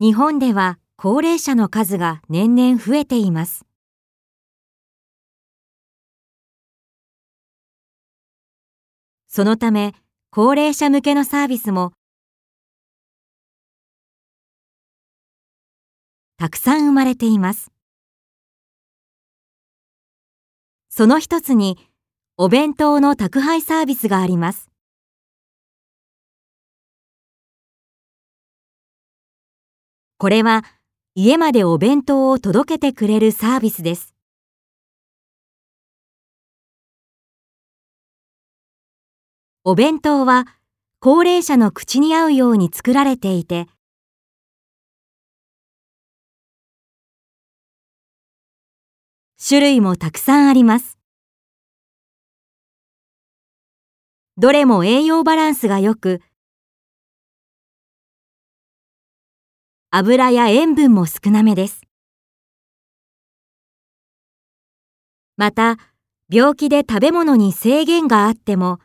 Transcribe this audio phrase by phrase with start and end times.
[0.00, 3.66] 日本では高齢者の数が年々増えています。
[9.26, 9.94] そのため、
[10.30, 11.94] 高齢者向けのサービスも
[16.36, 17.72] たくさん生まれています。
[20.88, 21.76] その一つに、
[22.36, 24.70] お弁当の宅配サービスがあります。
[30.20, 30.64] これは
[31.14, 34.16] 家までお弁当を届けてくれるサービスです。
[39.62, 40.46] お弁当は
[40.98, 43.68] 高齢者の口に合うように作られていて、
[49.40, 50.98] 種類もたくさんあります。
[54.36, 56.22] どれも栄養バランスが良く、
[59.90, 61.80] 油や塩分も少なめです。
[65.38, 65.78] また、
[66.28, 68.80] 病気で食べ物に制限があっても、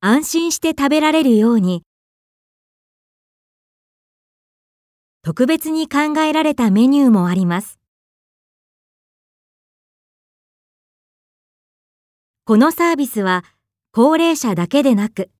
[0.00, 1.84] 安心して食べられるように、
[5.22, 7.78] 特別に考えられたメニューもあります。
[12.44, 13.42] このサービスは
[13.90, 15.30] 高齢者だけでなく、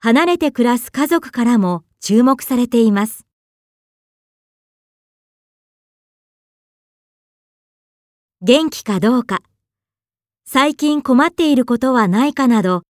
[0.00, 3.26] 離れて暮らす家族からも注目されています。
[8.40, 9.42] 元気かどうか、
[10.46, 12.84] 最近困っていることはないかなど、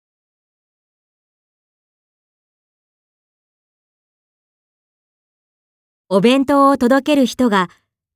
[6.10, 7.70] お弁当を届ける人が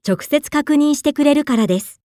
[0.05, 2.00] 直接確認してくれるからです。